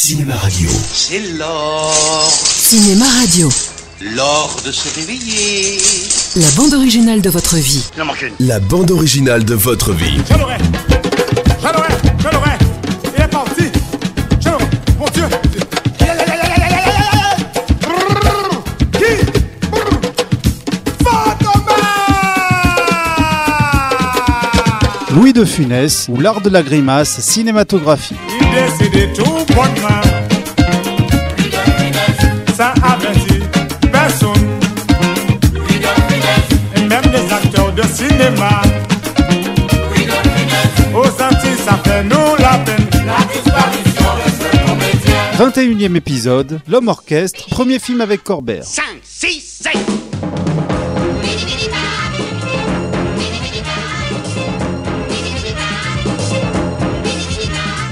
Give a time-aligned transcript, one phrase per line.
[0.00, 0.70] Cinéma Radio.
[0.94, 1.92] C'est l'or,
[2.32, 3.48] Cinéma Radio,
[4.14, 5.80] l'or de se réveiller.
[6.36, 7.84] la bande originale de votre vie.
[7.96, 8.46] Il en manque une.
[8.46, 10.20] La bande originale de votre vie.
[10.30, 10.56] Je l'aurai
[11.60, 11.88] Je l'aurai
[12.20, 12.50] Je l'aurai
[13.16, 13.64] Il est parti
[14.40, 14.64] Je l'aurai
[15.00, 15.24] Mon Dieu
[25.58, 28.16] Funès ou l'art de la grimace cinématographique.
[36.88, 38.62] Même les acteurs de cinéma
[40.94, 42.86] Aux Antilles ça fait nous la peine
[45.36, 48.62] 21e épisode, L'homme orchestre, premier film avec Corbert.
[48.62, 49.72] 5, 6, 7.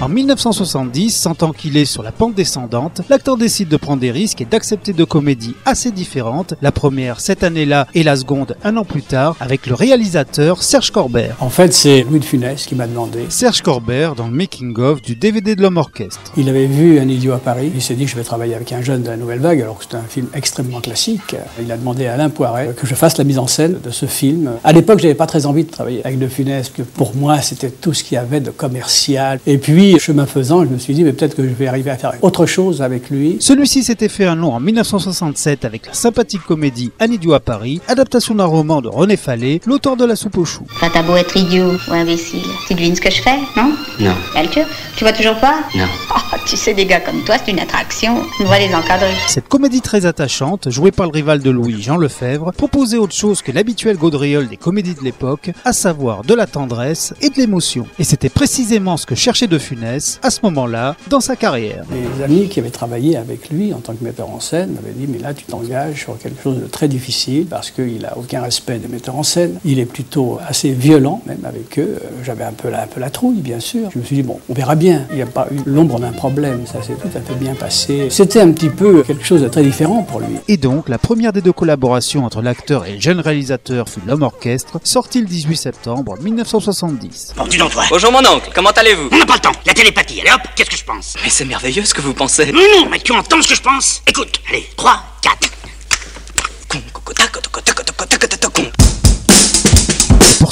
[0.07, 4.41] En 1970, sentant qu'il est sur la pente descendante, l'acteur décide de prendre des risques
[4.41, 8.85] et d'accepter deux comédies assez différentes, la première cette année-là et la seconde un an
[8.85, 11.35] plus tard, avec le réalisateur Serge Corbert.
[11.41, 13.25] En fait, c'est Louis de Funès qui m'a demandé.
[13.31, 16.21] Serge Corbert dans le making-of du DVD de l'homme orchestre.
[16.37, 17.73] Il avait vu Un idiot à Paris.
[17.75, 19.77] Il s'est dit que je vais travailler avec un jeune de la Nouvelle Vague, alors
[19.77, 21.35] que c'est un film extrêmement classique.
[21.61, 24.07] Il a demandé à Alain Poiret que je fasse la mise en scène de ce
[24.07, 24.53] film.
[24.63, 27.71] À l'époque, j'avais pas très envie de travailler avec de Funès, que pour moi, c'était
[27.71, 29.41] tout ce qu'il y avait de commercial.
[29.49, 31.97] Et puis, chemin faisant, je me suis dit, mais peut-être que je vais arriver à
[31.97, 33.37] faire autre chose avec lui.
[33.41, 37.81] Celui-ci s'était fait un nom en 1967 avec la sympathique comédie Un idiot à Paris,
[37.89, 40.67] adaptation d'un roman de René Fallet, l'auteur de La soupe aux choux.
[40.77, 42.43] Enfin, t'as beau être idiot ou imbécile.
[42.67, 43.73] Tu devines ce que je fais, non?
[44.01, 44.15] Non.
[44.35, 44.65] Calcul
[44.97, 45.57] Tu vois toujours pas?
[45.75, 45.87] Non.
[46.15, 48.23] Ah, tu sais, des gars comme toi, c'est une attraction.
[48.41, 49.13] On va les encadrer.
[49.29, 53.43] Cette comédie très attachante, jouée par le rival de Louis, Jean Lefebvre, proposait autre chose
[53.43, 57.87] que l'habituel gaudriole des comédies de l'époque, à savoir de la tendresse et de l'émotion.
[57.99, 59.86] Et c'était précisément ce que cherchait De Funès
[60.23, 61.85] à ce moment-là dans sa carrière.
[62.19, 65.07] Les amis qui avaient travaillé avec lui en tant que metteur en scène m'avaient dit
[65.09, 68.79] mais là tu t'engages sur quelque chose de très difficile parce qu'il n'a aucun respect
[68.79, 69.59] des metteurs en scène.
[69.65, 71.99] Il est plutôt assez violent même avec eux.
[72.03, 73.89] Euh, J'avais un peu la, un peu la trouille bien sûr.
[73.93, 75.07] Je me suis dit bon on verra bien.
[75.11, 76.65] Il n'y a pas eu l'ombre d'un problème.
[76.67, 78.09] Ça s'est tout à fait bien passé.
[78.11, 80.37] C'était un petit peu quelque chose de très différent pour lui.
[80.49, 84.23] Et donc, la première des deux collaborations entre l'acteur et le jeune réalisateur fut L'homme
[84.23, 87.35] orchestre, sorti le 18 septembre 1970.
[87.37, 87.83] Bon, dis donc, toi?
[87.91, 89.09] Bonjour mon oncle, comment allez-vous?
[89.13, 89.53] On n'a pas le temps.
[89.77, 90.23] Télépathie.
[90.23, 91.17] Allez hop, qu'est-ce que je pense?
[91.23, 92.51] Mais c'est merveilleux ce que vous pensez.
[92.51, 94.03] Non, non, mais tu entends ce que je pense?
[94.07, 94.41] Écoute.
[94.49, 95.46] Allez, 3, 4.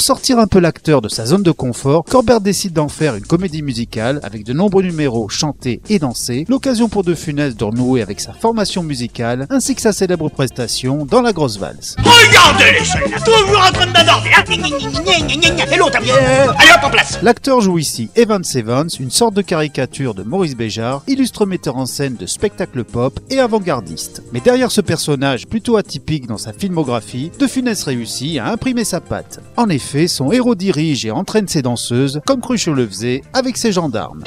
[0.05, 3.63] Sortir un peu l'acteur de sa zone de confort, Corbert décide d'en faire une comédie
[3.63, 8.19] musicale avec de nombreux numéros chantés et dansés, l'occasion pour De Funès de renouer avec
[8.19, 11.95] sa formation musicale ainsi que sa célèbre prestation dans La Grosse Valse.
[11.97, 12.83] Regardez.
[13.25, 13.95] Toujours en train de.
[17.23, 21.85] L'acteur joue ici Evans Evans, une sorte de caricature de Maurice Béjart, illustre metteur en
[21.85, 24.21] scène de spectacle pop et avant-gardiste.
[24.31, 29.01] Mais derrière ce personnage plutôt atypique dans sa filmographie, De Funès réussit à imprimer sa
[29.01, 29.39] patte.
[29.57, 33.71] En effet, son héros dirige et entraîne ses danseuses, comme Cruchot le faisait avec ses
[33.71, 34.23] gendarmes.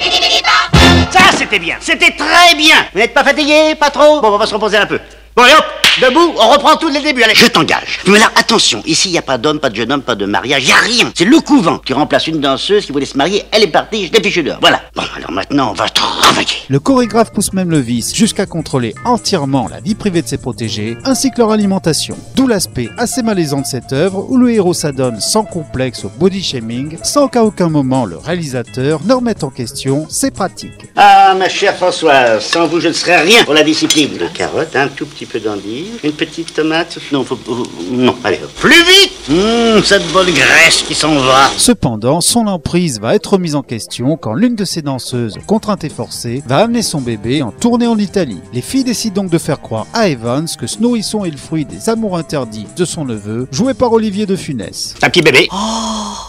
[1.11, 1.77] Ça, c'était bien.
[1.79, 2.75] C'était très bien.
[2.93, 4.21] Vous n'êtes pas fatigué Pas trop?
[4.21, 4.99] Bon, on va se reposer un peu.
[5.35, 5.65] Bon, allez hop,
[6.01, 7.23] debout, on reprend tout dès le début.
[7.23, 7.99] Allez, je t'engage.
[8.07, 10.25] Mais là, attention, ici, il n'y a pas d'homme, pas de jeune homme, pas de
[10.25, 11.11] mariage, il n'y a rien.
[11.15, 11.79] C'est le couvent.
[11.85, 14.59] Tu remplaces une danseuse qui voulait se marier, elle est partie, je l'ai fichue dehors.
[14.61, 14.81] Voilà.
[14.95, 16.47] Bon, alors maintenant, on va travailler.
[16.69, 20.97] Le chorégraphe pousse même le vice jusqu'à contrôler entièrement la vie privée de ses protégés
[21.03, 22.15] ainsi que leur alimentation.
[22.35, 26.43] D'où l'aspect assez malaisant de cette œuvre où le héros s'adonne sans complexe au body
[26.43, 30.85] shaming sans qu'à aucun moment le réalisateur ne remette en question ses pratiques.
[30.95, 34.09] Ah, ma chère Françoise, sans vous, je ne serais rien pour la discipline.
[34.17, 36.97] Deux carottes, un tout petit peu d'endive, une petite tomate.
[37.11, 38.51] Non, faut, faut- non, allez, hop.
[38.59, 41.49] plus vite Hum, cette bonne graisse qui s'en va.
[41.57, 45.89] Cependant, son emprise va être mise en question quand l'une de ses danseuses, contrainte et
[45.89, 48.39] forcée, va amener son bébé en tournée en Italie.
[48.53, 51.65] Les filles décident donc de faire croire à Evans que ce nourrisson est le fruit
[51.65, 54.95] des amours interdits de son neveu, joué par Olivier de Funès.
[54.99, 55.47] Ta petit bébé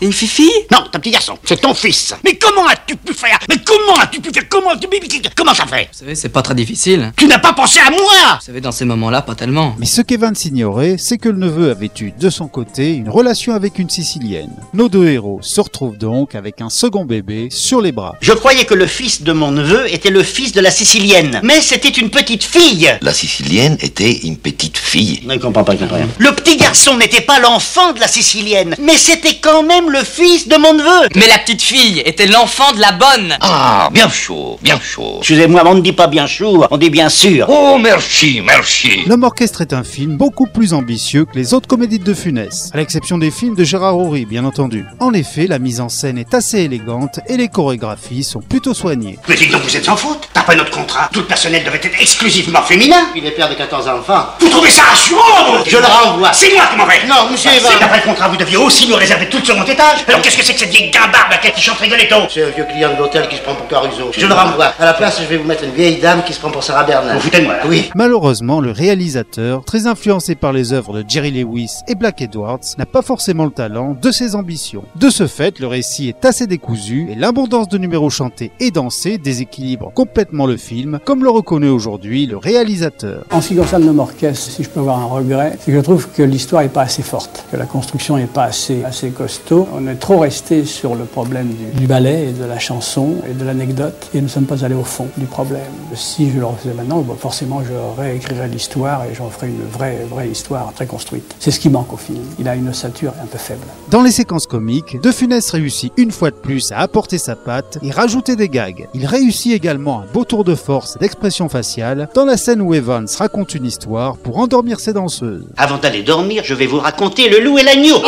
[0.02, 2.14] Une fifi Non, ta petit garçon, c'est ton fils.
[2.24, 3.38] Mais comment as-tu pu faire?
[3.48, 4.48] Mais comment as-tu pu faire?
[4.48, 4.88] Comment tu
[5.36, 5.88] Comment ça fait?
[5.92, 7.12] Vous savez, c'est pas très difficile.
[7.16, 8.00] Tu n'as pas pensé à moi
[8.38, 9.34] Vous savez, dans ces moments-là, pas
[9.78, 13.54] Mais ce qu'Evans ignorait, c'est que le neveu avait eu de son côté une relation
[13.54, 14.50] avec une Sicilienne.
[14.74, 18.16] Nos deux héros se retrouvent donc avec un second bébé sur les bras.
[18.20, 21.40] Je croyais que le fils de mon neveu était le fils de la Sicilienne.
[21.42, 22.90] Mais c'était une petite fille.
[23.00, 25.22] La Sicilienne était une petite fille.
[25.24, 26.08] Non, il comprend pas, il comprend rien.
[26.18, 30.48] Le petit garçon n'était pas l'enfant de la Sicilienne, mais c'était quand même le fils
[30.48, 31.08] de mon neveu.
[31.14, 33.36] Mais la petite fille était l'enfant de la bonne.
[33.40, 35.16] Ah, bien chaud, bien chaud.
[35.18, 37.46] Excusez-moi, on ne dit pas bien sûr, on dit bien sûr.
[37.48, 39.00] Oh, merci, merci.
[39.06, 42.78] L'homme orchestre est un film beaucoup plus ambitieux que les autres comédies de Funès, à
[42.78, 44.84] l'exception des films de Gérard Horry, bien entendu.
[44.98, 49.20] En effet, la mise en scène est assez élégante et les chorégraphies sont plutôt soignées.
[49.28, 50.29] Mais dis donc, vous êtes sans faute.
[50.40, 53.08] D'après notre contrat, tout le personnel devait être exclusivement féminin.
[53.14, 54.24] Il est père de 14 enfants.
[54.40, 56.32] Vous trouvez ça rassurant Je le renvoie.
[56.32, 57.70] C'est moi qui m'en vais Non, monsieur Ah, Evan.
[57.74, 59.98] c'est D'après le contrat, vous deviez aussi nous réserver tout le second étage.
[60.08, 62.64] Alors qu'est-ce que c'est que cette vieille guimbarde là qui chante Rigoletto C'est un vieux
[62.64, 64.12] client de l'hôtel qui se prend pour Caruso.
[64.16, 64.72] Je le renvoie.
[64.78, 66.84] À la place, je vais vous mettre une vieille dame qui se prend pour Sarah
[66.84, 67.16] Bernard.
[67.16, 67.90] Vous foutez de moi là Oui.
[67.94, 72.86] Malheureusement, le réalisateur, très influencé par les œuvres de Jerry Lewis et Black Edwards, n'a
[72.86, 74.84] pas forcément le talent de ses ambitions.
[74.96, 79.18] De ce fait, le récit est assez décousu et l'abondance de numéros chantés et dansés
[79.18, 83.24] déséquilibre complètement le film, comme le reconnaît aujourd'hui le réalisateur.
[83.30, 85.82] En ce qui concerne l'homme orchestre, si je peux avoir un regret, c'est que je
[85.82, 89.68] trouve que l'histoire n'est pas assez forte, que la construction n'est pas assez, assez costaud.
[89.74, 93.34] On est trop resté sur le problème du, du ballet et de la chanson et
[93.34, 95.62] de l'anecdote et nous ne sommes pas allés au fond du problème.
[95.94, 100.28] Si je le refaisais maintenant, forcément je réécrirais l'histoire et j'en ferais une vraie, vraie
[100.28, 101.34] histoire très construite.
[101.38, 102.20] C'est ce qui manque au film.
[102.38, 103.66] Il a une ossature un peu faible.
[103.90, 107.78] Dans les séquences comiques, De Funès réussit une fois de plus à apporter sa patte
[107.82, 108.88] et rajouter des gags.
[108.94, 113.06] Il réussit également un beau tour de force d'expression faciale dans la scène où Evans
[113.18, 115.46] raconte une histoire pour endormir ses danseuses.
[115.56, 117.98] Avant d'aller dormir, je vais vous raconter le loup et l'agneau.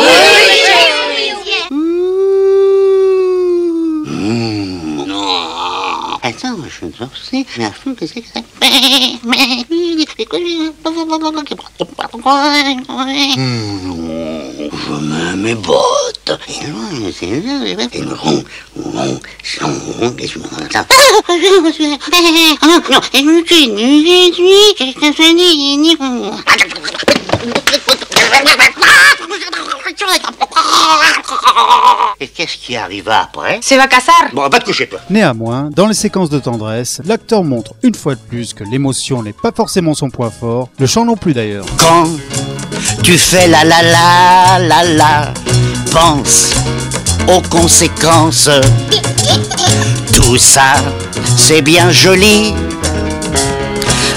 [1.71, 2.33] Mmh.
[6.25, 7.69] Attends, je ne sais, mais
[7.99, 8.43] qu'est-ce que c'est
[13.37, 16.12] Mmh, Je mets mes bottes.
[16.47, 18.43] Et c'est le rond,
[18.75, 19.19] rond,
[19.99, 20.45] rond, je me
[32.33, 33.59] qu'est-ce qui arriva après?
[33.61, 33.87] Se va.
[34.33, 34.99] Bon, va te coucher, toi.
[35.09, 39.33] Néanmoins, dans les séquences de tendresse, l'acteur montre une fois de plus que l'émotion n'est
[39.33, 41.65] pas forcément son point fort, le chant non plus d'ailleurs.
[41.77, 42.07] Quand
[43.03, 45.33] tu fais la la la la la,
[45.93, 46.49] pense
[47.27, 48.49] aux conséquences.
[50.13, 50.73] Tout ça,
[51.37, 52.55] c'est bien joli,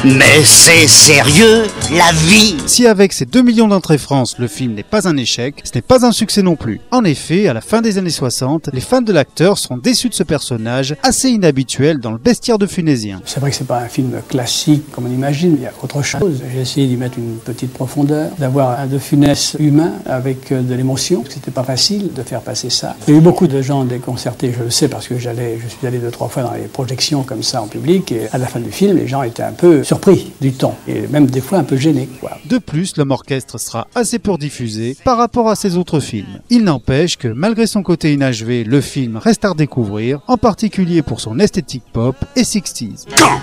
[0.05, 2.56] mais c'est sérieux la vie.
[2.67, 5.83] Si avec ses 2 millions d'entrées France, le film n'est pas un échec, ce n'est
[5.83, 6.81] pas un succès non plus.
[6.91, 10.15] En effet, à la fin des années 60, les fans de l'acteur seront déçus de
[10.15, 13.21] ce personnage assez inhabituel dans le bestiaire de Funésien.
[13.25, 16.03] C'est vrai que c'est pas un film classique comme on imagine, il y a autre
[16.03, 16.43] chose.
[16.53, 20.75] J'ai essayé d'y mettre une petite profondeur, d'avoir un de funès humain avec euh, de
[20.75, 21.23] l'émotion.
[21.29, 22.97] C'était pas facile de faire passer ça.
[23.06, 25.69] Il y a eu beaucoup de gens déconcertés, je le sais parce que j'allais, je
[25.69, 28.47] suis allé deux trois fois dans les projections comme ça en public et à la
[28.47, 31.59] fin du film, les gens étaient un peu surpris du ton et même des fois
[31.59, 32.08] un peu gênés.
[32.20, 32.38] Quoi.
[32.46, 36.40] De plus, l'homme orchestre sera assez peu diffusé par rapport à ses autres films.
[36.50, 41.20] Il n'empêche que malgré son côté inachevé, le film reste à redécouvrir, en particulier pour
[41.20, 43.05] son esthétique pop et 60s.
[43.17, 43.40] Quand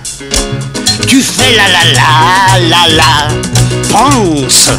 [1.07, 3.27] tu fais la la la la la,
[3.91, 4.69] pense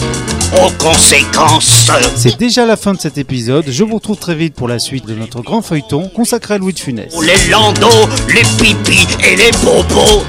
[0.52, 1.90] aux conséquences.
[2.16, 5.06] C'est déjà la fin de cet épisode, je vous retrouve très vite pour la suite
[5.06, 7.12] de notre grand feuilleton consacré à Louis de Funès.
[7.20, 10.24] Les landaux, les pipis et les bobos.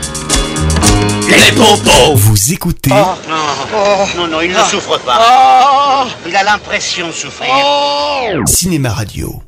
[1.28, 2.16] Les bobos.
[2.16, 3.16] Vous écoutez Non,
[4.18, 6.08] non, non, il ne souffre pas.
[6.28, 7.50] Il a l'impression de souffrir.
[8.46, 9.42] Cinéma Radio.